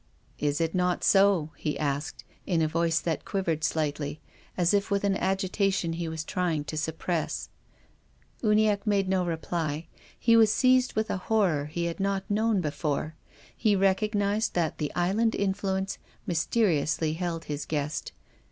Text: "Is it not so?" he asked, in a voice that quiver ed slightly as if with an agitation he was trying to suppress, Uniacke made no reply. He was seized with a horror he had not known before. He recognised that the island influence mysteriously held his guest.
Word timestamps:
"Is 0.49 0.59
it 0.59 0.73
not 0.73 1.03
so?" 1.03 1.51
he 1.57 1.77
asked, 1.77 2.23
in 2.47 2.63
a 2.63 2.67
voice 2.67 2.99
that 2.99 3.23
quiver 3.23 3.51
ed 3.51 3.63
slightly 3.63 4.19
as 4.57 4.73
if 4.73 4.89
with 4.89 5.03
an 5.03 5.15
agitation 5.15 5.93
he 5.93 6.07
was 6.07 6.23
trying 6.23 6.63
to 6.63 6.75
suppress, 6.75 7.49
Uniacke 8.41 8.87
made 8.87 9.07
no 9.07 9.23
reply. 9.23 9.89
He 10.19 10.35
was 10.35 10.51
seized 10.51 10.93
with 10.95 11.11
a 11.11 11.17
horror 11.17 11.65
he 11.67 11.85
had 11.85 11.99
not 11.99 12.27
known 12.31 12.61
before. 12.61 13.15
He 13.55 13.75
recognised 13.75 14.55
that 14.55 14.79
the 14.79 14.91
island 14.95 15.35
influence 15.35 15.99
mysteriously 16.25 17.13
held 17.13 17.43
his 17.45 17.67
guest. 17.67 18.11